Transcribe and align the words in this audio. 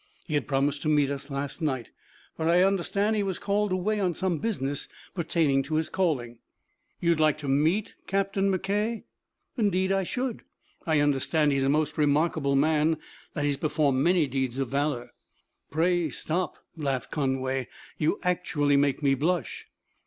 He 0.25 0.33
had 0.33 0.47
promised 0.47 0.81
to 0.81 0.89
meet 0.89 1.11
us 1.11 1.29
last 1.29 1.61
night, 1.61 1.91
but 2.35 2.47
I 2.47 2.63
understand 2.63 3.23
was 3.23 3.37
called 3.37 3.71
away 3.71 3.99
on 3.99 4.15
some 4.15 4.39
business 4.39 4.87
pertaining 5.13 5.61
to 5.61 5.75
his 5.75 5.89
calling." 5.89 6.39
"You 6.99 7.11
would 7.11 7.19
like 7.19 7.37
to 7.37 7.47
meet 7.47 7.93
Captain 8.07 8.51
McKay?" 8.51 9.03
"Indeed 9.59 9.91
I 9.91 10.01
should. 10.01 10.41
I 10.87 11.01
understand 11.01 11.51
he 11.51 11.59
is 11.59 11.63
a 11.63 11.69
most 11.69 11.99
remarkable 11.99 12.55
man, 12.55 12.97
that 13.35 13.41
he 13.43 13.49
has 13.51 13.57
performed 13.57 13.99
many 14.03 14.25
deeds 14.25 14.57
of 14.57 14.69
valor." 14.69 15.13
"Pray 15.69 16.09
stop!" 16.09 16.57
laughed 16.75 17.11
Conway. 17.11 17.67
"You 17.99 18.17
actually 18.23 18.77
make 18.77 19.03
me 19.03 19.13
blush." 19.13 19.67